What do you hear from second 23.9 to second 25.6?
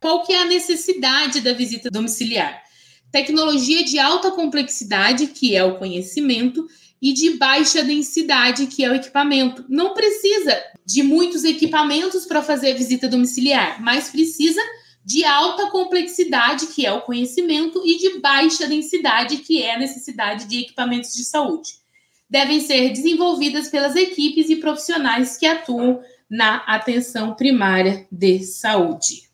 equipes e profissionais que